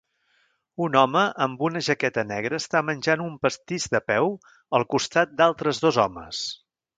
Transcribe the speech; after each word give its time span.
Un 0.85 0.95
home 1.01 1.25
amb 1.45 1.59
una 1.67 1.83
jaqueta 1.87 2.23
negra 2.29 2.59
està 2.63 2.81
menjant 2.87 3.23
un 3.29 3.37
pastís 3.45 3.85
de 3.97 4.01
peu 4.13 4.33
al 4.79 4.87
costat 4.95 5.37
d'altres 5.43 5.83
dos 5.85 6.01
homes. 6.07 6.43